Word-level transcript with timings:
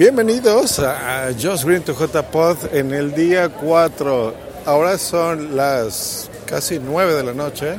Bienvenidos 0.00 0.78
a 0.78 1.28
Just 1.38 1.64
Green 1.64 1.82
to 1.82 1.94
J-Pod 1.94 2.74
en 2.74 2.94
el 2.94 3.12
día 3.12 3.50
4. 3.50 4.34
Ahora 4.64 4.96
son 4.96 5.54
las 5.54 6.30
casi 6.46 6.78
9 6.78 7.12
de 7.12 7.22
la 7.22 7.34
noche. 7.34 7.74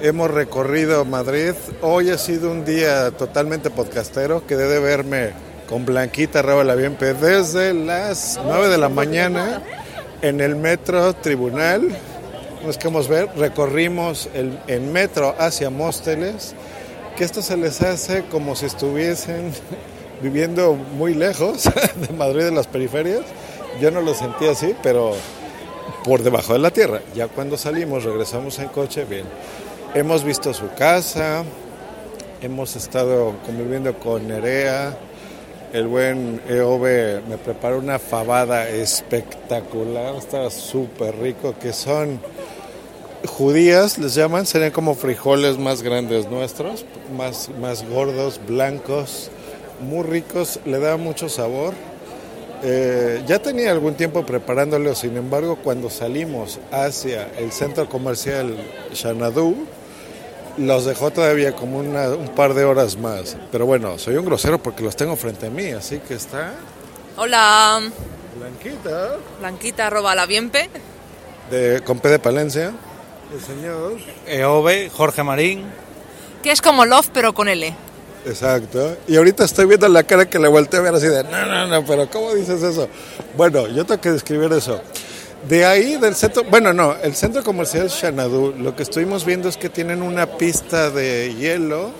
Hemos 0.00 0.28
recorrido 0.28 1.04
Madrid. 1.04 1.52
Hoy 1.82 2.10
ha 2.10 2.18
sido 2.18 2.50
un 2.50 2.64
día 2.64 3.12
totalmente 3.12 3.70
podcastero. 3.70 4.44
Quedé 4.44 4.66
de 4.66 4.80
verme 4.80 5.30
con 5.68 5.86
Blanquita 5.86 6.42
Raúl 6.42 6.74
Bienpe 6.74 7.14
desde 7.14 7.72
las 7.74 8.40
9 8.44 8.66
de 8.66 8.78
la 8.78 8.88
mañana 8.88 9.62
en 10.20 10.40
el 10.40 10.56
metro 10.56 11.12
Tribunal. 11.12 11.96
Nos 12.66 12.76
queremos 12.76 13.06
ver. 13.06 13.28
Recorrimos 13.36 14.28
el, 14.34 14.80
metro 14.80 15.36
hacia 15.38 15.70
Mósteles. 15.70 16.56
Que 17.16 17.22
esto 17.22 17.40
se 17.40 17.56
les 17.56 17.82
hace 17.82 18.24
como 18.24 18.56
si 18.56 18.66
estuviesen 18.66 19.52
viviendo 20.24 20.72
muy 20.72 21.12
lejos 21.12 21.64
de 21.96 22.14
Madrid, 22.14 22.44
de 22.44 22.52
las 22.52 22.66
periferias. 22.66 23.20
Yo 23.80 23.90
no 23.90 24.00
lo 24.00 24.14
sentí 24.14 24.46
así, 24.46 24.74
pero 24.82 25.12
por 26.02 26.22
debajo 26.22 26.54
de 26.54 26.60
la 26.60 26.70
tierra. 26.70 27.02
Ya 27.14 27.28
cuando 27.28 27.58
salimos, 27.58 28.04
regresamos 28.04 28.58
en 28.58 28.68
coche, 28.68 29.04
bien. 29.04 29.26
Hemos 29.94 30.24
visto 30.24 30.54
su 30.54 30.72
casa, 30.74 31.44
hemos 32.40 32.74
estado 32.74 33.34
conviviendo 33.44 33.98
con 33.98 34.26
Nerea. 34.26 34.96
El 35.74 35.88
buen 35.88 36.40
EOB 36.48 37.26
me 37.28 37.36
preparó 37.36 37.78
una 37.78 37.98
fabada 37.98 38.68
espectacular, 38.68 40.14
estaba 40.14 40.48
súper 40.50 41.16
rico, 41.16 41.54
que 41.60 41.72
son 41.72 42.18
judías, 43.26 43.98
les 43.98 44.14
llaman, 44.14 44.46
serían 44.46 44.70
como 44.70 44.94
frijoles 44.94 45.58
más 45.58 45.82
grandes 45.82 46.30
nuestros, 46.30 46.86
más, 47.16 47.50
más 47.60 47.86
gordos, 47.88 48.40
blancos, 48.46 49.30
muy 49.84 50.02
ricos, 50.02 50.60
le 50.64 50.78
da 50.78 50.96
mucho 50.96 51.28
sabor. 51.28 51.74
Eh, 52.62 53.22
ya 53.26 53.38
tenía 53.40 53.70
algún 53.70 53.94
tiempo 53.94 54.24
preparándolo, 54.24 54.94
sin 54.94 55.16
embargo, 55.16 55.56
cuando 55.56 55.90
salimos 55.90 56.58
hacia 56.72 57.28
el 57.36 57.52
centro 57.52 57.88
comercial 57.88 58.56
Xanadu, 58.94 59.66
los 60.56 60.84
dejó 60.84 61.10
todavía 61.10 61.54
como 61.54 61.78
una, 61.78 62.08
un 62.10 62.28
par 62.28 62.54
de 62.54 62.64
horas 62.64 62.96
más. 62.96 63.36
Pero 63.52 63.66
bueno, 63.66 63.98
soy 63.98 64.16
un 64.16 64.24
grosero 64.24 64.62
porque 64.62 64.82
los 64.82 64.96
tengo 64.96 65.14
frente 65.16 65.46
a 65.46 65.50
mí, 65.50 65.72
así 65.72 65.98
que 65.98 66.14
está. 66.14 66.54
Hola. 67.16 67.80
Blanquita. 68.38 69.16
Blanquita, 69.40 69.86
arroba 69.86 70.14
la 70.14 70.26
bienpe. 70.26 70.70
De, 71.50 71.82
con 71.84 71.98
P 71.98 72.08
de 72.08 72.18
Palencia. 72.18 72.72
El 73.32 73.40
señor. 73.40 73.96
EOB, 74.26 74.90
Jorge 74.90 75.22
Marín. 75.22 75.64
Que 76.42 76.50
es 76.50 76.60
como 76.60 76.84
Love, 76.84 77.10
pero 77.12 77.34
con 77.34 77.48
L. 77.48 77.74
Exacto. 78.26 78.96
Y 79.06 79.16
ahorita 79.16 79.44
estoy 79.44 79.66
viendo 79.66 79.88
la 79.88 80.02
cara 80.02 80.28
que 80.28 80.38
le 80.38 80.48
volteé 80.48 80.80
a 80.80 80.82
ver 80.82 80.94
así 80.94 81.06
de, 81.06 81.24
no, 81.24 81.46
no, 81.46 81.66
no, 81.66 81.84
pero 81.84 82.08
¿cómo 82.10 82.34
dices 82.34 82.62
eso? 82.62 82.88
Bueno, 83.36 83.68
yo 83.68 83.84
tengo 83.84 84.00
que 84.00 84.12
describir 84.12 84.52
eso. 84.52 84.80
De 85.48 85.66
ahí 85.66 85.96
del 85.96 86.14
centro, 86.14 86.42
bueno, 86.44 86.72
no, 86.72 86.96
el 87.02 87.14
centro 87.14 87.44
comercial 87.44 87.90
Xanadu, 87.90 88.54
lo 88.58 88.74
que 88.74 88.82
estuvimos 88.82 89.26
viendo 89.26 89.48
es 89.48 89.58
que 89.58 89.68
tienen 89.68 90.02
una 90.02 90.26
pista 90.26 90.90
de 90.90 91.34
hielo. 91.34 91.90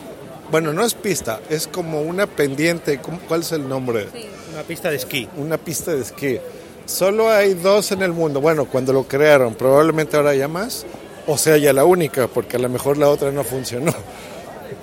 Bueno, 0.50 0.72
no 0.72 0.84
es 0.84 0.94
pista, 0.94 1.40
es 1.50 1.66
como 1.66 2.00
una 2.00 2.26
pendiente. 2.26 3.00
¿Cuál 3.28 3.40
es 3.40 3.52
el 3.52 3.68
nombre? 3.68 4.08
Sí. 4.12 4.26
Una 4.52 4.62
pista 4.62 4.90
de 4.90 4.96
esquí. 4.96 5.28
Una 5.36 5.58
pista 5.58 5.92
de 5.92 6.00
esquí. 6.00 6.38
Solo 6.86 7.30
hay 7.30 7.54
dos 7.54 7.92
en 7.92 8.02
el 8.02 8.12
mundo. 8.12 8.40
Bueno, 8.40 8.66
cuando 8.66 8.92
lo 8.92 9.04
crearon, 9.04 9.54
probablemente 9.54 10.16
ahora 10.16 10.30
haya 10.30 10.48
más. 10.48 10.86
O 11.26 11.36
sea, 11.36 11.56
ya 11.56 11.72
la 11.72 11.84
única, 11.84 12.28
porque 12.28 12.56
a 12.56 12.60
lo 12.60 12.68
mejor 12.68 12.96
la 12.98 13.08
otra 13.08 13.30
no 13.32 13.42
funcionó. 13.42 13.92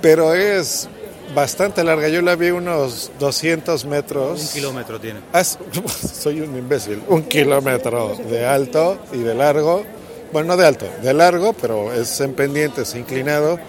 Pero 0.02 0.34
es 0.34 0.90
bastante 1.34 1.84
larga. 1.84 2.08
Yo 2.10 2.22
la 2.22 2.36
vi 2.36 2.52
unos 2.52 3.12
200 3.20 3.86
metros. 3.86 4.42
Un 4.42 4.48
kilómetro 4.50 5.00
tiene. 5.00 5.20
Ah, 5.34 5.44
soy 6.14 6.42
un 6.42 6.58
imbécil. 6.58 7.02
Un 7.08 7.24
kilómetro 7.24 8.16
de 8.30 8.46
alto 8.46 9.00
y 9.14 9.20
de 9.20 9.34
largo. 9.34 9.84
Bueno, 10.32 10.50
no 10.50 10.58
de 10.58 10.66
alto, 10.66 10.86
de 11.02 11.14
largo, 11.14 11.54
pero 11.54 11.94
es 11.94 12.22
en 12.22 12.34
pendiente, 12.34 12.84
es 12.84 12.96
inclinado. 12.96 13.60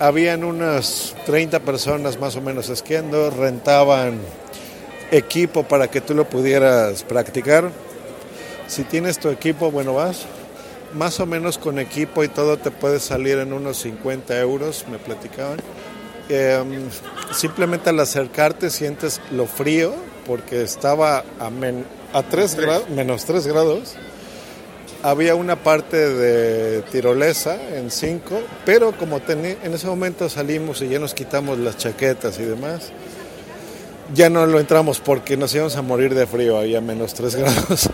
Habían 0.00 0.42
unas 0.42 1.14
30 1.26 1.60
personas 1.60 2.18
más 2.18 2.34
o 2.34 2.40
menos 2.40 2.68
esquiando, 2.68 3.30
rentaban 3.30 4.18
equipo 5.12 5.62
para 5.62 5.88
que 5.88 6.00
tú 6.00 6.14
lo 6.14 6.28
pudieras 6.28 7.04
practicar. 7.04 7.70
Si 8.66 8.82
tienes 8.82 9.18
tu 9.18 9.28
equipo, 9.28 9.70
bueno, 9.70 9.94
vas. 9.94 10.26
Más 10.94 11.20
o 11.20 11.26
menos 11.26 11.58
con 11.58 11.78
equipo 11.78 12.24
y 12.24 12.28
todo 12.28 12.56
te 12.56 12.70
puede 12.70 12.98
salir 12.98 13.38
en 13.38 13.52
unos 13.52 13.78
50 13.78 14.38
euros, 14.40 14.84
me 14.90 14.98
platicaban. 14.98 15.58
Eh, 16.28 16.62
simplemente 17.32 17.90
al 17.90 18.00
acercarte 18.00 18.70
sientes 18.70 19.20
lo 19.30 19.46
frío 19.46 19.94
porque 20.26 20.62
estaba 20.62 21.24
a, 21.40 21.48
men, 21.50 21.86
a 22.12 22.22
3 22.22 22.54
grados, 22.56 22.90
menos 22.90 23.24
3 23.24 23.46
grados. 23.46 23.94
Había 25.02 25.36
una 25.36 25.56
parte 25.56 25.96
de 25.96 26.82
tirolesa 26.82 27.56
en 27.76 27.90
5, 27.90 28.40
pero 28.66 28.92
como 28.92 29.20
en 29.26 29.74
ese 29.74 29.86
momento 29.86 30.28
salimos 30.28 30.82
y 30.82 30.88
ya 30.88 30.98
nos 30.98 31.14
quitamos 31.14 31.58
las 31.58 31.76
chaquetas 31.76 32.38
y 32.40 32.42
demás, 32.42 32.90
ya 34.12 34.28
no 34.28 34.44
lo 34.46 34.58
entramos 34.58 35.00
porque 35.00 35.36
nos 35.36 35.54
íbamos 35.54 35.76
a 35.76 35.82
morir 35.82 36.14
de 36.14 36.26
frío 36.26 36.58
ahí 36.58 36.74
a 36.74 36.80
menos 36.80 37.14
3 37.14 37.36
grados. 37.36 37.88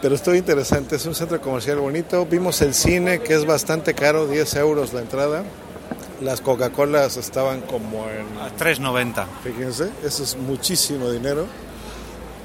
Pero 0.00 0.14
estuvo 0.14 0.34
interesante, 0.34 0.96
es 0.96 1.06
un 1.06 1.14
centro 1.14 1.40
comercial 1.40 1.78
bonito. 1.78 2.24
Vimos 2.24 2.62
el 2.62 2.72
cine 2.72 3.20
que 3.20 3.34
es 3.34 3.44
bastante 3.44 3.94
caro, 3.94 4.26
10 4.26 4.54
euros 4.56 4.92
la 4.92 5.00
entrada. 5.00 5.44
Las 6.20 6.40
Coca-Colas 6.40 7.16
estaban 7.16 7.60
como 7.60 8.08
en... 8.08 8.26
A 8.38 8.54
3.90. 8.56 9.26
Fíjense, 9.44 9.90
eso 10.04 10.22
es 10.22 10.36
muchísimo 10.36 11.10
dinero. 11.10 11.46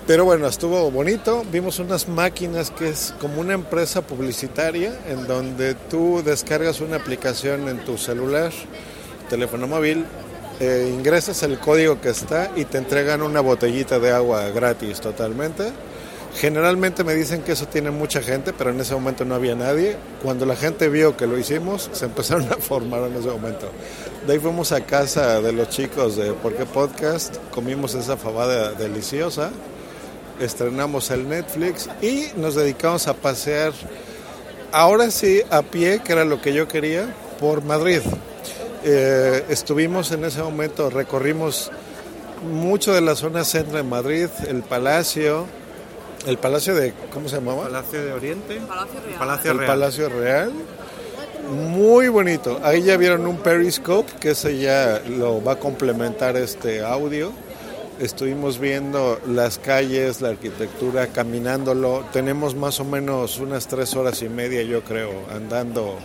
Pero 0.05 0.25
bueno, 0.25 0.47
estuvo 0.47 0.91
bonito. 0.91 1.43
Vimos 1.51 1.79
unas 1.79 2.07
máquinas 2.07 2.71
que 2.71 2.89
es 2.89 3.15
como 3.21 3.39
una 3.39 3.53
empresa 3.53 4.01
publicitaria 4.01 4.93
en 5.07 5.27
donde 5.27 5.75
tú 5.75 6.21
descargas 6.23 6.81
una 6.81 6.97
aplicación 6.97 7.69
en 7.69 7.79
tu 7.85 7.97
celular, 7.97 8.51
teléfono 9.29 9.65
móvil, 9.65 10.05
eh, 10.59 10.91
ingresas 10.93 11.41
el 11.43 11.57
código 11.57 11.99
que 11.99 12.09
está 12.09 12.51
y 12.55 12.65
te 12.65 12.77
entregan 12.77 13.21
una 13.21 13.39
botellita 13.39 13.97
de 13.97 14.11
agua 14.11 14.49
gratis 14.49 14.99
totalmente. 14.99 15.71
Generalmente 16.35 17.03
me 17.03 17.13
dicen 17.13 17.43
que 17.43 17.51
eso 17.51 17.67
tiene 17.67 17.91
mucha 17.91 18.21
gente, 18.21 18.53
pero 18.53 18.71
en 18.71 18.79
ese 18.79 18.93
momento 18.95 19.23
no 19.23 19.35
había 19.35 19.55
nadie. 19.55 19.97
Cuando 20.21 20.45
la 20.45 20.55
gente 20.55 20.89
vio 20.89 21.15
que 21.15 21.27
lo 21.27 21.37
hicimos, 21.37 21.89
se 21.93 22.05
empezaron 22.05 22.51
a 22.51 22.55
formar 22.57 23.03
en 23.03 23.15
ese 23.15 23.29
momento. 23.29 23.69
De 24.25 24.33
ahí 24.33 24.39
fuimos 24.39 24.71
a 24.71 24.81
casa 24.81 25.41
de 25.41 25.51
los 25.51 25.69
chicos 25.69 26.15
de 26.15 26.33
Porque 26.33 26.65
Podcast, 26.65 27.37
comimos 27.51 27.93
esa 27.93 28.17
fabada 28.17 28.71
deliciosa, 28.71 29.51
estrenamos 30.39 31.11
el 31.11 31.29
Netflix 31.29 31.89
y 32.01 32.27
nos 32.35 32.55
dedicamos 32.55 33.07
a 33.07 33.13
pasear, 33.13 33.73
ahora 34.71 35.11
sí, 35.11 35.41
a 35.51 35.61
pie, 35.61 36.01
que 36.03 36.13
era 36.13 36.25
lo 36.25 36.41
que 36.41 36.53
yo 36.53 36.67
quería, 36.67 37.13
por 37.39 37.63
Madrid. 37.63 38.01
Eh, 38.83 39.45
estuvimos 39.49 40.11
en 40.11 40.25
ese 40.25 40.41
momento, 40.41 40.89
recorrimos 40.89 41.71
mucho 42.51 42.93
de 42.93 43.01
la 43.01 43.15
zona 43.15 43.43
centro 43.43 43.77
de 43.77 43.83
Madrid, 43.83 44.27
el 44.47 44.63
Palacio, 44.63 45.45
el 46.25 46.37
Palacio 46.37 46.75
de, 46.75 46.93
¿cómo 47.11 47.27
se 47.27 47.35
llamaba? 47.35 47.63
Palacio 47.63 48.03
de 48.03 48.13
Oriente. 48.13 48.61
Palacio 48.67 49.01
Real. 49.01 49.19
Palacio 49.19 49.51
el 49.51 49.57
Real. 49.57 49.67
Palacio 49.67 50.09
Real. 50.09 50.51
Muy 51.49 52.07
bonito. 52.07 52.59
Ahí 52.63 52.83
ya 52.83 52.95
vieron 52.97 53.27
un 53.27 53.37
periscope, 53.37 54.11
que 54.19 54.31
ese 54.31 54.57
ya 54.57 55.01
lo 55.09 55.43
va 55.43 55.53
a 55.53 55.59
complementar 55.59 56.37
este 56.37 56.81
audio. 56.81 57.31
Estuvimos 57.99 58.59
viendo 58.59 59.19
las 59.27 59.59
calles, 59.59 60.21
la 60.21 60.29
arquitectura, 60.29 61.07
caminándolo. 61.07 62.05
Tenemos 62.13 62.55
más 62.55 62.79
o 62.79 62.85
menos 62.85 63.39
unas 63.39 63.67
tres 63.67 63.95
horas 63.95 64.21
y 64.21 64.29
media, 64.29 64.63
yo 64.63 64.83
creo, 64.83 65.11
andando 65.31 65.97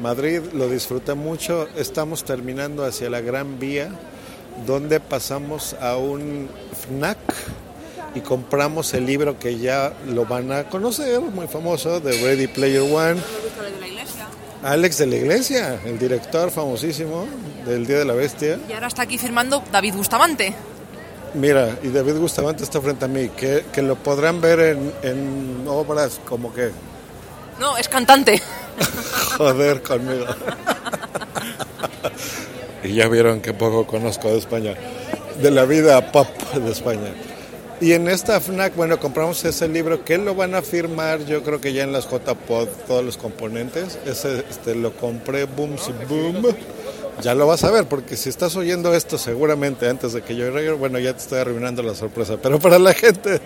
Madrid. 0.00 0.40
Lo 0.54 0.68
disfruté 0.68 1.14
mucho. 1.14 1.68
Estamos 1.76 2.24
terminando 2.24 2.84
hacia 2.84 3.10
la 3.10 3.20
Gran 3.20 3.58
Vía, 3.58 3.90
donde 4.66 5.00
pasamos 5.00 5.74
a 5.80 5.96
un 5.96 6.48
FNAC 6.72 7.18
y 8.16 8.20
compramos 8.22 8.94
el 8.94 9.04
libro 9.04 9.38
que 9.38 9.58
ya 9.58 9.92
lo 10.06 10.24
van 10.24 10.50
a 10.50 10.64
conocer, 10.64 11.20
muy 11.20 11.46
famoso, 11.46 12.00
de 12.00 12.12
Ready 12.22 12.46
Player 12.46 12.80
One. 12.80 13.20
Alex 14.62 14.98
de 14.98 15.06
la 15.06 15.16
Iglesia, 15.16 15.78
el 15.84 15.98
director 15.98 16.50
famosísimo 16.50 17.26
del 17.66 17.86
Día 17.86 17.98
de 17.98 18.04
la 18.06 18.14
Bestia. 18.14 18.58
Y 18.68 18.72
ahora 18.72 18.86
está 18.86 19.02
aquí 19.02 19.18
firmando 19.18 19.62
David 19.70 19.94
Bustamante. 19.94 20.54
Mira, 21.34 21.78
y 21.82 21.88
David 21.88 22.14
Bustamante 22.14 22.64
está 22.64 22.80
frente 22.80 23.04
a 23.04 23.08
mí, 23.08 23.28
que, 23.28 23.66
que 23.70 23.82
lo 23.82 23.96
podrán 23.96 24.40
ver 24.40 24.60
en, 24.60 24.92
en 25.02 25.64
obras 25.68 26.18
como 26.24 26.54
que... 26.54 26.70
No, 27.60 27.76
es 27.76 27.86
cantante. 27.86 28.40
Joder 29.36 29.82
conmigo. 29.82 30.24
y 32.82 32.94
ya 32.94 33.08
vieron 33.08 33.42
que 33.42 33.52
poco 33.52 33.86
conozco 33.86 34.28
de 34.28 34.38
España, 34.38 34.74
de 35.42 35.50
la 35.50 35.66
vida 35.66 36.12
pop 36.12 36.28
de 36.54 36.72
España. 36.72 37.12
Y 37.78 37.92
en 37.92 38.08
esta 38.08 38.40
FNAC, 38.40 38.74
bueno, 38.74 38.98
compramos 38.98 39.44
ese 39.44 39.68
libro 39.68 40.02
que 40.02 40.16
lo 40.16 40.34
van 40.34 40.54
a 40.54 40.62
firmar, 40.62 41.26
yo 41.26 41.42
creo 41.42 41.60
que 41.60 41.74
ya 41.74 41.82
en 41.82 41.92
las 41.92 42.08
JPod, 42.08 42.68
todos 42.86 43.04
los 43.04 43.18
componentes. 43.18 43.98
Ese 44.06 44.44
este, 44.48 44.74
lo 44.74 44.96
compré, 44.96 45.44
Boom 45.44 45.76
Boom, 46.08 46.56
Ya 47.20 47.34
lo 47.34 47.46
vas 47.46 47.64
a 47.64 47.70
ver, 47.70 47.84
porque 47.84 48.16
si 48.16 48.30
estás 48.30 48.56
oyendo 48.56 48.94
esto 48.94 49.18
seguramente 49.18 49.90
antes 49.90 50.14
de 50.14 50.22
que 50.22 50.34
yo 50.34 50.50
llegue, 50.50 50.72
bueno, 50.72 50.98
ya 50.98 51.12
te 51.12 51.18
estoy 51.18 51.38
arruinando 51.38 51.82
la 51.82 51.94
sorpresa. 51.94 52.38
Pero 52.42 52.58
para 52.58 52.78
la 52.78 52.94
gente 52.94 53.42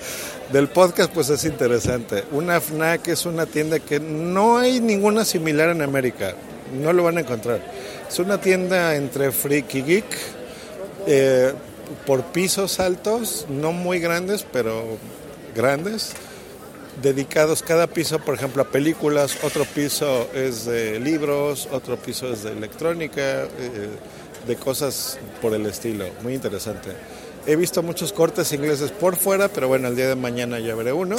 del 0.53 0.69
podcast, 0.69 1.13
pues 1.13 1.29
es 1.31 1.45
interesante. 1.45 2.23
Una 2.31 2.61
FNAC 2.61 3.09
es 3.09 3.27
una 3.27 3.47
tienda 3.47 3.81
que 3.81 3.99
no 3.99 4.59
hay 4.59 4.79
ninguna 4.79 5.25
similar 5.25 5.71
en 5.71 5.83
América. 5.83 6.35
No 6.81 6.93
lo 6.93 7.03
van 7.03 7.17
a 7.17 7.23
encontrar. 7.23 7.61
Es 8.09 8.17
una 8.21 8.41
tienda 8.41 8.95
entre 8.95 9.33
freak 9.33 9.75
y 9.75 9.83
geek, 9.83 10.05
eh, 11.09 11.53
por 12.07 12.25
pisos 12.25 12.81
altos, 12.81 13.47
no 13.49 13.73
muy 13.73 14.01
grandes, 14.01 14.45
pero 14.51 14.99
grandes 15.55 16.15
dedicados 17.03 17.63
cada 17.63 17.87
piso, 17.87 18.19
por 18.19 18.35
ejemplo, 18.35 18.63
a 18.63 18.67
películas, 18.67 19.39
otro 19.43 19.65
piso 19.65 20.29
es 20.35 20.65
de 20.67 21.01
libros, 21.01 21.69
otro 21.73 21.97
piso 21.97 22.33
es 22.33 22.43
de 22.43 22.53
electrónica, 22.53 23.45
eh, 23.45 23.49
de 24.47 24.57
cosas 24.57 25.19
por 25.41 25.55
el 25.55 25.67
estilo. 25.67 26.07
Muy 26.23 26.35
interesante. 26.35 26.91
He 27.47 27.57
visto 27.57 27.83
muchos 27.83 28.13
cortes 28.13 28.53
ingleses 28.53 28.91
por 28.91 29.17
fuera, 29.17 29.49
pero 29.49 29.69
bueno, 29.69 29.89
el 29.89 29.97
día 29.97 30.09
de 30.09 30.17
mañana 30.17 30.59
ya 30.59 30.75
veré 30.75 30.93
uno. 30.93 31.17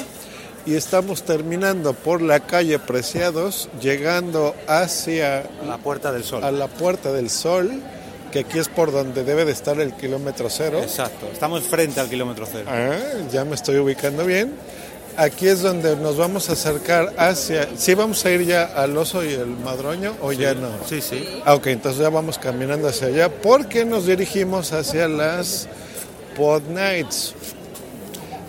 Y 0.66 0.76
estamos 0.76 1.24
terminando 1.24 1.94
por 1.94 2.22
la 2.22 2.42
calle 2.42 2.78
Preciados, 2.78 3.68
llegando 3.82 4.56
hacia 4.68 5.44
La 5.66 5.80
Puerta 5.80 6.12
del 6.12 6.24
Sol. 6.24 6.44
a 6.44 6.52
la 6.52 6.68
Puerta 6.68 7.12
del 7.12 7.32
Sol, 7.32 7.82
que 8.32 8.40
aquí 8.40 8.60
es 8.60 8.68
por 8.70 8.92
donde 8.92 9.24
debe 9.24 9.46
de 9.46 9.52
estar 9.52 9.80
el 9.80 9.94
kilómetro 9.94 10.50
cero. 10.50 10.80
Exacto. 10.82 11.28
Estamos 11.32 11.64
frente 11.64 12.00
al 12.00 12.10
kilómetro 12.10 12.48
cero. 12.52 12.66
Ah, 12.68 12.96
ya 13.32 13.46
me 13.46 13.56
estoy 13.56 13.78
ubicando 13.78 14.26
bien. 14.26 14.54
Aquí 15.18 15.48
es 15.50 15.62
donde 15.62 15.98
nos 15.98 16.16
vamos 16.16 16.50
a 16.50 16.54
acercar 16.54 17.14
hacia... 17.18 17.68
¿Sí 17.76 17.94
vamos 17.96 18.24
a 18.26 18.32
ir 18.32 18.46
ya 18.46 18.64
al 18.64 18.96
oso 18.98 19.24
y 19.26 19.34
el 19.34 19.48
madroño 19.48 20.16
o 20.22 20.32
ya 20.32 20.54
no? 20.54 20.70
Sí, 20.88 21.02
sí. 21.02 21.28
Ah, 21.46 21.54
ok, 21.54 21.68
entonces 21.68 22.02
ya 22.02 22.10
vamos 22.10 22.38
caminando 22.38 22.88
hacia 22.88 23.08
allá 23.08 23.30
porque 23.30 23.84
nos 23.84 24.06
dirigimos 24.06 24.72
hacia 24.72 25.10
las 25.10 25.68
Pod 26.38 26.62
Nights. 26.70 27.34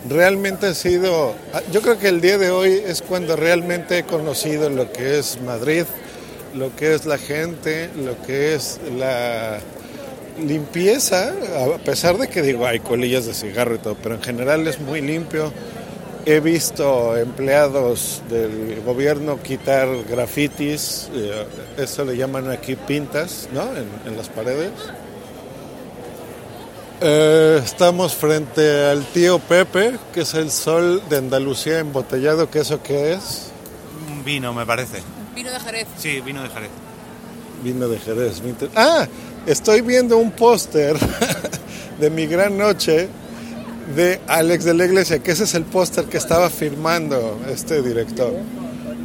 Realmente 0.09 0.67
ha 0.67 0.73
sido... 0.73 1.33
ah, 1.53 1.61
Yo 1.71 1.81
creo 1.81 1.99
que 1.99 2.07
el 2.07 2.21
día 2.21 2.37
de 2.37 2.49
hoy 2.51 2.81
es 2.85 3.01
cuando 3.01 3.35
realmente 3.35 3.97
he 3.99 4.03
conocido 4.03 4.69
lo 4.69 4.89
que 4.91 5.19
es 5.19 5.39
Madrid, 5.41 5.83
lo 6.55 6.75
que 6.75 6.93
es 6.93 7.05
la 7.05 7.17
gente, 7.17 7.89
lo 7.95 8.21
que 8.21 8.55
es 8.55 8.79
la 8.97 9.59
limpieza, 10.41 11.33
a 11.73 11.77
pesar 11.79 12.17
de 12.17 12.27
que 12.27 12.41
digo, 12.41 12.65
hay 12.65 12.79
colillas 12.79 13.25
de 13.25 13.33
cigarro 13.33 13.75
y 13.75 13.79
todo, 13.79 13.95
pero 14.01 14.15
en 14.15 14.21
general 14.21 14.67
es 14.67 14.79
muy 14.79 15.01
limpio. 15.01 15.51
He 16.25 16.39
visto 16.39 17.17
empleados 17.17 18.21
del 18.29 18.81
gobierno 18.81 19.41
quitar 19.43 19.89
grafitis, 20.09 21.09
eh, 21.13 21.45
eso 21.77 22.05
le 22.05 22.15
llaman 22.15 22.49
aquí 22.49 22.77
pintas, 22.77 23.49
¿no? 23.53 23.63
En, 23.75 24.15
las 24.15 24.29
paredes. 24.29 24.71
Eh, 27.01 27.61
estamos 27.63 28.15
frente 28.15 28.85
al 28.85 29.03
tío 29.07 29.39
Pepe, 29.39 29.97
que 30.13 30.21
es 30.21 30.33
el 30.33 30.49
sol 30.49 31.01
de 31.09 31.17
Andalucía 31.17 31.79
embotellado, 31.79 32.49
que 32.49 32.59
eso 32.59 32.81
que 32.81 33.13
es 33.13 33.51
Un 34.09 34.23
vino, 34.23 34.53
me 34.53 34.65
parece. 34.65 35.01
Vino 35.35 35.51
de 35.51 35.59
Jerez. 35.59 35.87
Sí, 35.97 36.21
vino 36.21 36.43
de 36.43 36.49
Jerez. 36.49 36.69
vino 37.63 37.87
de 37.87 37.97
Jerez. 37.97 38.41
Ah, 38.75 39.07
estoy 39.45 39.81
viendo 39.81 40.17
un 40.17 40.31
póster 40.31 40.95
de 41.99 42.09
mi 42.09 42.27
gran 42.27 42.57
noche 42.57 43.09
de 43.95 44.21
Alex 44.27 44.63
de 44.63 44.73
la 44.73 44.85
Iglesia, 44.85 45.19
que 45.19 45.31
ese 45.31 45.45
es 45.45 45.55
el 45.55 45.63
póster 45.65 46.05
que 46.05 46.17
estaba 46.17 46.49
firmando 46.49 47.39
este 47.49 47.81
director. 47.81 48.33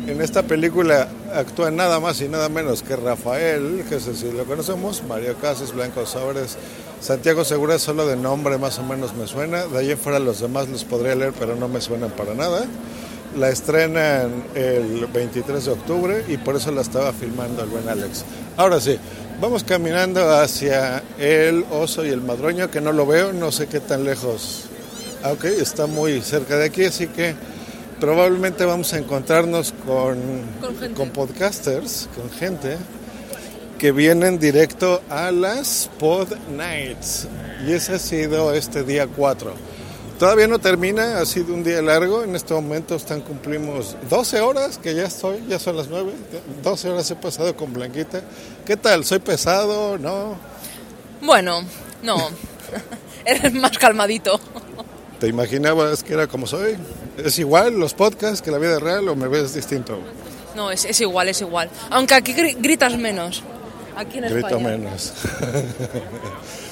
En 0.06 0.20
esta 0.20 0.42
película 0.42 1.08
actúa 1.34 1.70
nada 1.70 2.00
más 2.00 2.20
y 2.20 2.28
nada 2.28 2.48
menos 2.48 2.82
que 2.82 2.96
Rafael, 2.96 3.84
que 3.88 3.96
ese 3.96 4.14
sí 4.14 4.30
lo 4.34 4.44
conocemos, 4.44 5.02
Mario 5.06 5.36
Casas, 5.36 5.74
Blanco 5.74 6.06
Sobres, 6.06 6.56
Santiago 7.00 7.44
Segura, 7.44 7.78
solo 7.78 8.06
de 8.06 8.16
nombre 8.16 8.58
más 8.58 8.78
o 8.78 8.82
menos 8.82 9.14
me 9.14 9.26
suena, 9.26 9.66
de 9.66 9.78
ahí 9.78 9.90
en 9.90 9.98
fuera 9.98 10.18
los 10.18 10.40
demás 10.40 10.68
los 10.68 10.84
podría 10.84 11.14
leer, 11.14 11.32
pero 11.38 11.56
no 11.56 11.68
me 11.68 11.80
suenan 11.80 12.10
para 12.10 12.34
nada. 12.34 12.64
La 13.36 13.50
estrenan 13.50 14.44
el 14.54 15.06
23 15.06 15.64
de 15.64 15.70
octubre 15.70 16.24
y 16.28 16.38
por 16.38 16.56
eso 16.56 16.72
la 16.72 16.80
estaba 16.80 17.12
filmando 17.12 17.62
el 17.62 17.68
buen 17.68 17.88
Alex. 17.88 18.24
Ahora 18.56 18.80
sí, 18.80 18.98
vamos 19.40 19.64
caminando 19.64 20.32
hacia 20.32 21.02
el 21.18 21.64
oso 21.70 22.04
y 22.04 22.08
el 22.08 22.20
madroño, 22.20 22.70
que 22.70 22.80
no 22.80 22.92
lo 22.92 23.06
veo, 23.06 23.32
no 23.32 23.52
sé 23.52 23.66
qué 23.66 23.80
tan 23.80 24.04
lejos. 24.04 24.64
Ah, 25.22 25.32
ok, 25.32 25.44
está 25.44 25.86
muy 25.86 26.20
cerca 26.20 26.56
de 26.56 26.66
aquí, 26.66 26.84
así 26.84 27.08
que 27.08 27.34
probablemente 28.00 28.64
vamos 28.64 28.92
a 28.94 28.98
encontrarnos 28.98 29.74
con, 29.84 30.18
Con 30.94 31.10
podcasters, 31.10 32.08
con 32.16 32.30
gente 32.30 32.78
que 33.78 33.92
vienen 33.92 34.40
directo 34.40 35.00
a 35.08 35.30
las 35.30 35.88
Pod 35.98 36.32
Nights. 36.56 37.28
Y 37.66 37.72
ese 37.72 37.94
ha 37.94 37.98
sido 37.98 38.52
este 38.52 38.82
día 38.82 39.06
4. 39.06 39.52
Todavía 40.18 40.48
no 40.48 40.58
termina, 40.58 41.18
ha 41.20 41.26
sido 41.26 41.54
un 41.54 41.62
día 41.62 41.80
largo. 41.80 42.24
En 42.24 42.34
este 42.34 42.52
momento 42.52 42.96
están 42.96 43.20
cumplimos 43.20 43.94
12 44.10 44.40
horas, 44.40 44.78
que 44.78 44.94
ya 44.94 45.04
estoy, 45.04 45.44
ya 45.48 45.58
son 45.60 45.76
las 45.76 45.86
9. 45.88 46.12
12 46.62 46.90
horas 46.90 47.10
he 47.10 47.14
pasado 47.16 47.54
con 47.54 47.72
Blanquita. 47.72 48.22
¿Qué 48.66 48.76
tal? 48.76 49.04
¿Soy 49.04 49.20
pesado? 49.20 49.96
¿No? 49.96 50.36
Bueno, 51.22 51.62
no. 52.02 52.16
Eres 53.24 53.52
más 53.54 53.78
calmadito. 53.78 54.40
¿Te 55.20 55.28
imaginabas 55.28 56.02
que 56.02 56.14
era 56.14 56.26
como 56.26 56.46
soy? 56.46 56.76
¿Es 57.16 57.38
igual 57.38 57.78
los 57.78 57.94
podcasts 57.94 58.42
que 58.42 58.50
la 58.50 58.58
vida 58.58 58.78
real 58.78 59.08
o 59.08 59.16
me 59.16 59.28
ves 59.28 59.54
distinto? 59.54 59.98
No, 60.56 60.70
es, 60.70 60.84
es 60.84 61.00
igual, 61.00 61.28
es 61.28 61.40
igual. 61.40 61.70
Aunque 61.90 62.14
aquí 62.14 62.32
gri- 62.34 62.56
gritas 62.60 62.96
menos. 62.96 63.42
Aquí 63.96 64.18
en 64.18 64.24
Grito 64.24 64.48
España. 64.48 64.68
menos. 64.68 65.12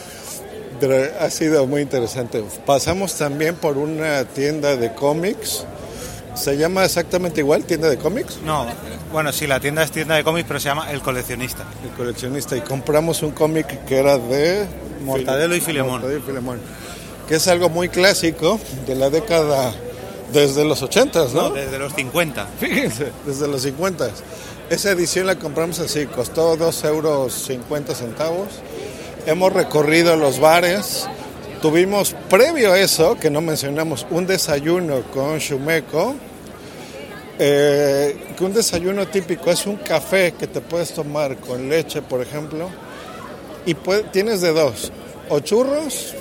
Ha 1.21 1.31
sido 1.31 1.67
muy 1.67 1.83
interesante. 1.83 2.45
Pasamos 2.65 3.15
también 3.15 3.57
por 3.57 3.79
una 3.79 4.25
tienda 4.25 4.77
de 4.77 4.93
cómics. 4.93 5.65
¿Se 6.35 6.57
llama 6.59 6.85
exactamente 6.85 7.41
igual, 7.41 7.65
tienda 7.65 7.89
de 7.89 7.97
cómics? 7.97 8.39
No, 8.45 8.67
bueno, 9.11 9.33
sí, 9.33 9.47
la 9.47 9.59
tienda 9.59 9.83
es 9.83 9.91
tienda 9.91 10.17
de 10.17 10.25
cómics, 10.25 10.47
pero 10.47 10.61
se 10.61 10.69
llama 10.69 10.91
El 10.91 11.01
Coleccionista. 11.01 11.65
El 11.83 11.91
coleccionista. 11.97 12.57
Y 12.57 12.61
compramos 12.61 13.23
un 13.23 13.31
cómic 13.31 13.85
que 13.87 13.97
era 13.99 14.19
de... 14.19 14.67
Mortadelo 15.03 15.57
y 15.57 15.61
Filemón. 15.61 15.93
Mortadelo 15.93 16.19
y 16.19 16.23
Filemón. 16.23 16.61
Que 17.27 17.37
es 17.37 17.49
algo 17.49 17.69
muy 17.71 17.89
clásico 17.89 18.61
de 18.87 18.95
la 18.95 19.09
década... 19.11 19.73
Desde 20.33 20.65
los 20.65 20.83
80, 20.83 21.27
No, 21.27 21.35
¿no? 21.35 21.51
desde 21.51 21.79
los 21.79 21.95
50. 21.95 22.47
Fíjense, 22.61 23.13
desde 23.25 23.47
los 23.47 23.63
50. 23.63 24.11
Esa 24.69 24.91
edición 24.91 25.27
la 25.27 25.37
compramos 25.37 25.79
así, 25.79 26.07
costó 26.07 26.57
2 26.57 26.85
euros 26.85 27.33
50 27.33 27.95
centavos. 27.95 28.49
Hemos 29.27 29.53
recorrido 29.53 30.17
los 30.17 30.39
bares. 30.39 31.07
Tuvimos, 31.61 32.15
previo 32.31 32.73
a 32.73 32.79
eso, 32.81 33.17
que 33.19 33.31
no 33.31 33.41
mencionamos, 33.41 34.07
un 34.11 34.27
desayuno 34.27 35.03
con 35.13 35.39
Shumeko. 35.39 36.15
Eh, 37.39 38.17
que 38.37 38.45
un 38.45 38.55
desayuno 38.55 39.07
típico 39.09 39.51
es 39.51 39.67
un 39.67 39.77
café 39.77 40.33
que 40.39 40.47
te 40.47 40.61
puedes 40.61 40.93
tomar 40.95 41.37
con 41.39 41.69
leche, 41.69 42.03
por 42.03 42.21
ejemplo. 42.23 42.71
Y 43.67 43.75
pue- 43.75 44.11
tienes 44.13 44.41
de 44.41 44.53
dos, 44.53 44.93
o 45.29 45.41
churros 45.41 46.15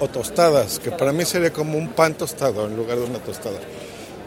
o 0.00 0.08
tostadas, 0.08 0.78
que 0.80 0.90
para 0.90 1.12
mí 1.12 1.24
sería 1.24 1.52
como 1.52 1.76
un 1.78 1.88
pan 1.88 2.14
tostado 2.14 2.66
en 2.66 2.74
lugar 2.76 2.98
de 2.98 3.04
una 3.04 3.18
tostada. 3.18 3.58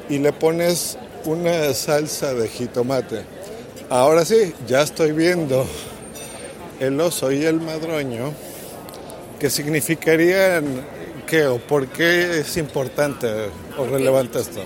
Y 0.09 0.19
le 0.19 0.31
pones 0.31 0.97
una 1.25 1.73
salsa 1.73 2.33
de 2.33 2.47
jitomate. 2.47 3.23
Ahora 3.89 4.23
sí, 4.23 4.53
ya 4.67 4.83
estoy 4.83 5.11
viendo 5.11 5.65
el 6.79 6.99
oso 6.99 7.31
y 7.31 7.45
el 7.45 7.59
madroño, 7.61 8.33
que 9.39 9.49
significarían 9.49 10.85
qué 11.27 11.47
o 11.47 11.57
por 11.57 11.87
qué 11.87 12.39
es 12.39 12.57
importante 12.57 13.27
o 13.77 13.85
relevante 13.85 14.39
esto. 14.39 14.61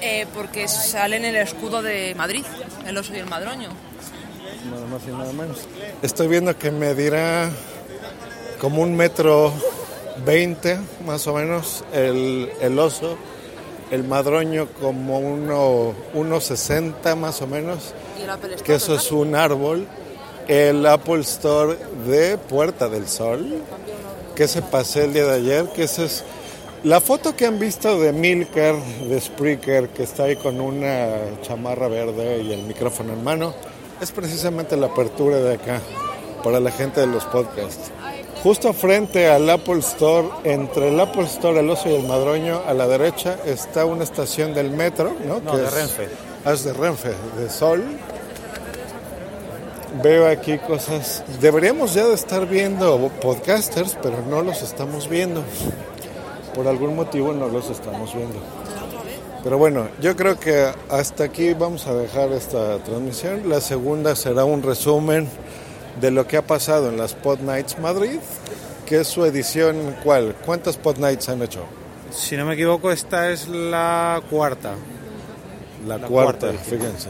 Eh, 0.00 0.26
porque 0.34 0.66
sale 0.68 1.16
en 1.16 1.24
el 1.24 1.36
escudo 1.36 1.80
de 1.82 2.14
Madrid, 2.16 2.44
el 2.86 2.96
oso 2.98 3.14
y 3.14 3.18
el 3.18 3.26
madroño. 3.26 3.68
Nada 4.70 4.86
más 4.86 5.02
y 5.06 5.10
nada 5.10 5.32
menos. 5.32 5.58
Estoy 6.02 6.28
viendo 6.28 6.56
que 6.58 6.70
medirá 6.70 7.50
como 8.60 8.82
un 8.82 8.96
metro 8.96 9.52
veinte 10.24 10.78
más 11.06 11.26
o 11.26 11.34
menos 11.34 11.84
el, 11.92 12.50
el 12.60 12.78
oso, 12.78 13.16
el 13.90 14.04
madroño 14.04 14.68
como 14.80 15.18
uno, 15.18 15.94
uno 16.14 16.40
sesenta 16.40 17.14
más 17.14 17.42
o 17.42 17.46
menos, 17.46 17.94
que 18.64 18.74
eso 18.74 18.94
es 18.94 19.10
un 19.12 19.34
árbol. 19.34 19.86
El 20.48 20.84
Apple 20.86 21.20
Store 21.20 21.76
de 22.06 22.36
Puerta 22.38 22.88
del 22.88 23.06
Sol, 23.08 23.62
que 24.34 24.48
se 24.48 24.62
pasé 24.62 25.04
el 25.04 25.12
día 25.14 25.24
de 25.26 25.34
ayer, 25.36 25.66
que 25.74 25.84
ese 25.84 26.04
es 26.06 26.24
la 26.84 27.00
foto 27.00 27.36
que 27.36 27.46
han 27.46 27.58
visto 27.58 28.00
de 28.00 28.12
Milker, 28.12 28.74
de 29.08 29.20
Spreaker, 29.20 29.88
que 29.90 30.02
está 30.02 30.24
ahí 30.24 30.36
con 30.36 30.60
una 30.60 31.08
chamarra 31.42 31.88
verde 31.88 32.42
y 32.42 32.52
el 32.52 32.62
micrófono 32.64 33.12
en 33.12 33.22
mano, 33.22 33.54
es 34.00 34.10
precisamente 34.10 34.76
la 34.76 34.86
apertura 34.88 35.36
de 35.36 35.54
acá 35.54 35.80
para 36.42 36.58
la 36.58 36.72
gente 36.72 37.00
de 37.00 37.06
los 37.06 37.24
podcasts. 37.26 37.90
Justo 38.42 38.72
frente 38.72 39.28
al 39.28 39.48
Apple 39.48 39.78
Store, 39.78 40.28
entre 40.42 40.88
el 40.88 40.98
Apple 40.98 41.22
Store, 41.26 41.60
el 41.60 41.70
oso 41.70 41.88
y 41.88 41.94
el 41.94 42.02
madroño, 42.08 42.60
a 42.66 42.74
la 42.74 42.88
derecha 42.88 43.38
está 43.46 43.84
una 43.84 44.02
estación 44.02 44.52
del 44.52 44.70
metro, 44.70 45.14
¿no? 45.24 45.38
No, 45.40 45.52
Que 45.52 45.58
de 45.58 45.66
es- 45.68 45.72
Renfe. 45.72 46.08
Ah, 46.44 46.52
es 46.52 46.64
de 46.64 46.72
Renfe, 46.72 47.10
de 47.38 47.48
Sol. 47.48 47.84
Veo 50.02 50.28
aquí 50.28 50.58
cosas. 50.58 51.24
Deberíamos 51.40 51.94
ya 51.94 52.06
de 52.06 52.14
estar 52.14 52.46
viendo 52.46 53.10
podcasters, 53.20 53.96
pero 54.02 54.22
no 54.28 54.42
los 54.42 54.62
estamos 54.62 55.08
viendo. 55.08 55.42
Por 56.54 56.68
algún 56.68 56.94
motivo 56.94 57.32
no 57.32 57.48
los 57.48 57.70
estamos 57.70 58.14
viendo. 58.14 58.38
Pero 59.42 59.58
bueno, 59.58 59.88
yo 60.00 60.14
creo 60.14 60.38
que 60.38 60.72
hasta 60.88 61.24
aquí 61.24 61.52
vamos 61.52 61.86
a 61.86 61.94
dejar 61.94 62.30
esta 62.32 62.78
transmisión. 62.78 63.48
La 63.48 63.60
segunda 63.60 64.14
será 64.14 64.44
un 64.44 64.62
resumen 64.62 65.28
de 66.00 66.10
lo 66.10 66.26
que 66.26 66.36
ha 66.36 66.42
pasado 66.42 66.88
en 66.88 66.96
las 66.96 67.14
Pod 67.14 67.40
Nights 67.40 67.78
Madrid, 67.78 68.20
que 68.86 69.00
es 69.00 69.08
su 69.08 69.24
edición, 69.24 69.96
¿cuál? 70.04 70.36
¿Cuántas 70.46 70.76
Pod 70.76 70.98
Nights 70.98 71.28
han 71.28 71.42
hecho? 71.42 71.64
Si 72.12 72.36
no 72.36 72.44
me 72.44 72.54
equivoco, 72.54 72.92
esta 72.92 73.30
es 73.30 73.48
la 73.48 74.22
cuarta. 74.30 74.74
La, 75.86 75.98
cuarta, 75.98 76.52
fíjense. 76.52 77.08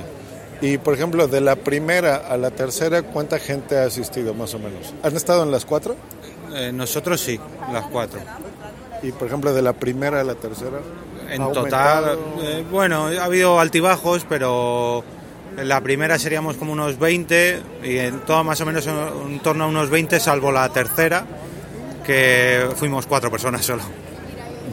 Y 0.63 0.79
por 0.79 0.95
ejemplo, 0.95 1.27
de 1.29 1.41
la 1.41 1.57
primera 1.57 2.17
a 2.17 2.37
la 2.39 2.51
tercera, 2.51 3.03
¿cuánta 3.03 3.39
gente 3.39 3.77
ha 3.79 3.85
asistido 3.85 4.33
más 4.33 4.55
o 4.55 4.59
menos? 4.59 4.95
¿Han 5.03 5.15
estado 5.17 5.43
en 5.43 5.51
las 5.51 5.65
cuatro? 5.67 5.97
Eh, 6.55 6.71
nosotros 6.73 7.21
sí, 7.21 7.39
las 7.73 7.85
cuatro. 7.87 8.21
Y 9.03 9.11
por 9.13 9.27
ejemplo, 9.27 9.53
de 9.53 9.61
la 9.63 9.73
primera 9.73 10.21
a 10.21 10.25
la 10.25 10.35
tercera. 10.37 10.79
En 11.31 11.43
¿ha 11.43 11.51
total, 11.53 12.17
eh, 12.43 12.65
bueno, 12.71 13.07
ha 13.07 13.25
habido 13.25 13.59
altibajos, 13.59 14.25
pero 14.29 15.03
en 15.59 15.69
la 15.69 15.81
primera 15.81 16.19
seríamos 16.19 16.57
como 16.57 16.73
unos 16.73 16.99
20 16.99 17.61
y 17.83 17.99
en 17.99 18.21
todo 18.21 18.45
más 18.45 18.61
o 18.61 18.67
menos 18.67 18.87
en, 18.87 18.95
en 19.33 19.41
torno 19.41 19.65
a 19.65 19.67
unos 19.67 19.91
20, 19.91 20.21
salvo 20.21 20.53
la 20.53 20.69
tercera, 20.69 21.25
que 22.07 22.69
fuimos 22.77 23.07
cuatro 23.07 23.31
personas 23.31 23.65
solo. 23.65 23.83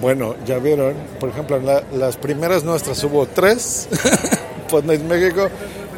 Bueno, 0.02 0.36
ya 0.46 0.60
vieron, 0.60 0.94
por 1.20 1.30
ejemplo, 1.30 1.58
en 1.58 1.66
la- 1.66 1.84
las 1.94 2.16
primeras 2.18 2.64
nuestras 2.64 3.04
hubo 3.04 3.26
tres, 3.26 3.88
Night 4.84 5.02
México. 5.02 5.50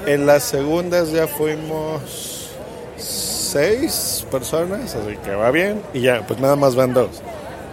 En 0.06 0.26
las 0.26 0.44
segundas 0.44 1.12
ya 1.12 1.28
fuimos 1.28 2.50
seis 2.98 4.26
personas, 4.32 4.96
así 4.96 5.18
que 5.24 5.36
va 5.36 5.52
bien. 5.52 5.82
Y 5.94 6.02
ya, 6.02 6.26
pues 6.26 6.40
nada 6.40 6.56
más 6.56 6.76
van 6.76 6.94
dos, 6.94 7.10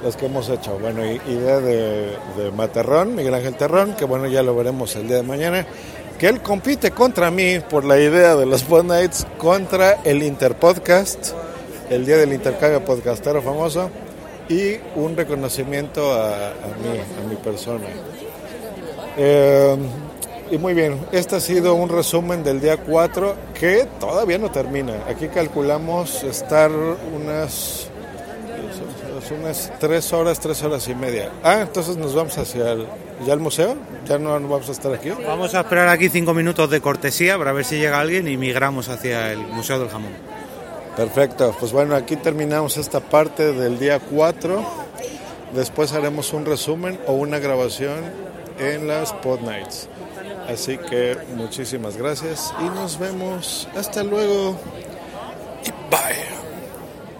las 0.04 0.16
que 0.16 0.26
hemos 0.26 0.48
hecho. 0.48 0.78
Bueno, 0.78 1.04
idea 1.04 1.60
de, 1.60 2.16
de 2.36 2.50
Materrón, 2.54 3.14
Miguel 3.14 3.34
Ángel 3.34 3.54
Terrón, 3.54 3.94
que 3.94 4.04
bueno, 4.04 4.26
ya 4.26 4.42
lo 4.42 4.54
veremos 4.54 4.94
el 4.96 5.08
día 5.08 5.16
de 5.16 5.22
mañana. 5.22 5.66
Que 6.18 6.28
él 6.28 6.42
compite 6.42 6.90
contra 6.90 7.30
mí 7.30 7.60
por 7.60 7.84
la 7.84 7.98
idea 7.98 8.34
de 8.34 8.44
los 8.44 8.62
Pod 8.64 8.84
Nights 8.84 9.24
contra 9.38 10.00
el 10.02 10.22
Interpodcast, 10.22 11.32
el 11.90 12.04
día 12.04 12.16
del 12.16 12.32
intercambio 12.32 12.84
podcastero 12.84 13.40
famoso 13.40 13.88
y 14.48 14.78
un 14.96 15.16
reconocimiento 15.16 16.12
a, 16.12 16.48
a 16.48 16.76
mí, 16.82 16.98
a 17.24 17.28
mi 17.28 17.36
persona. 17.36 17.86
Eh, 19.16 19.76
y 20.50 20.58
muy 20.58 20.74
bien, 20.74 20.98
este 21.12 21.36
ha 21.36 21.40
sido 21.40 21.74
un 21.74 21.88
resumen 21.88 22.42
del 22.42 22.60
día 22.60 22.76
4 22.76 23.34
que 23.58 23.86
todavía 24.00 24.38
no 24.38 24.50
termina. 24.50 24.94
Aquí 25.08 25.28
calculamos 25.28 26.22
estar 26.24 26.70
unas, 26.70 27.88
unas 29.38 29.72
3 29.78 30.12
horas, 30.12 30.40
3 30.40 30.62
horas 30.64 30.88
y 30.88 30.94
media. 30.94 31.30
Ah, 31.42 31.60
entonces 31.62 31.96
nos 31.96 32.14
vamos 32.14 32.36
hacia 32.38 32.72
el, 32.72 32.86
ya 33.26 33.34
el 33.34 33.40
museo, 33.40 33.76
ya 34.06 34.18
no 34.18 34.32
vamos 34.32 34.68
a 34.68 34.72
estar 34.72 34.92
aquí. 34.92 35.10
Vamos 35.10 35.54
a 35.54 35.60
esperar 35.60 35.88
aquí 35.88 36.08
cinco 36.08 36.34
minutos 36.34 36.70
de 36.70 36.80
cortesía 36.80 37.36
para 37.36 37.52
ver 37.52 37.64
si 37.64 37.78
llega 37.78 38.00
alguien 38.00 38.28
y 38.28 38.36
migramos 38.36 38.88
hacia 38.88 39.32
el 39.32 39.38
Museo 39.38 39.78
del 39.78 39.88
Jamón. 39.88 40.12
Perfecto, 40.96 41.54
pues 41.60 41.72
bueno, 41.72 41.94
aquí 41.94 42.16
terminamos 42.16 42.76
esta 42.76 43.00
parte 43.00 43.52
del 43.52 43.78
día 43.78 44.00
4. 44.00 44.88
Después 45.54 45.92
haremos 45.92 46.32
un 46.32 46.44
resumen 46.44 46.98
o 47.06 47.12
una 47.12 47.38
grabación 47.38 48.04
en 48.58 48.88
las 48.88 49.12
Pod 49.12 49.40
Nights. 49.40 49.88
Así 50.48 50.78
que 50.78 51.16
muchísimas 51.36 51.96
gracias 51.96 52.54
y 52.58 52.64
nos 52.70 52.98
vemos. 52.98 53.68
Hasta 53.76 54.02
luego. 54.02 54.58
Bye. 55.90 56.27